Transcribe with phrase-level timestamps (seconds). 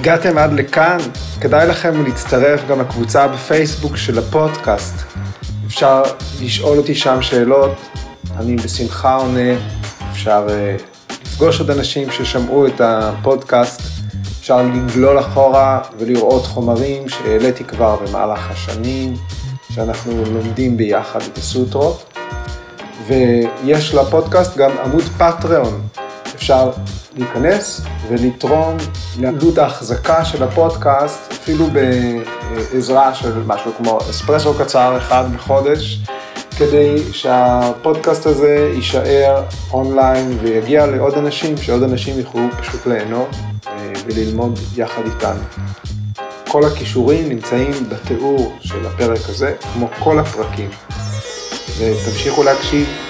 [0.00, 0.98] הגעתם עד לכאן,
[1.40, 4.94] כדאי לכם להצטרף גם לקבוצה בפייסבוק של הפודקאסט.
[5.66, 6.02] אפשר
[6.42, 7.72] לשאול אותי שם שאלות,
[8.36, 9.52] אני בשמחה עונה,
[10.12, 10.82] אפשר uh,
[11.26, 13.80] לפגוש עוד אנשים ששמעו את הפודקאסט,
[14.40, 19.14] אפשר לגלול אחורה ולראות חומרים שהעליתי כבר במהלך השנים.
[19.74, 22.04] שאנחנו לומדים ביחד את הסוטרות.
[23.06, 25.80] ויש לפודקאסט גם עמוד פטריון,
[26.34, 26.70] אפשר
[27.16, 28.76] להיכנס ולתרום
[29.20, 36.00] לעלות ההחזקה של הפודקאסט, אפילו בעזרה של משהו כמו אספרסו קצר אחד בחודש,
[36.58, 43.28] כדי שהפודקאסט הזה יישאר אונליין ויגיע לעוד אנשים, שעוד אנשים יוכלו פשוט ליהנות
[43.66, 45.40] אה, וללמוד יחד איתנו.
[46.52, 50.70] כל הכישורים נמצאים בתיאור של הפרק הזה, כמו כל הפרקים.
[51.78, 53.09] ותמשיכו להקשיב.